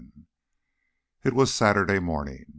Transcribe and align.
VII 0.01 0.23
It 1.25 1.33
was 1.35 1.53
Saturday 1.53 1.99
morning. 1.99 2.47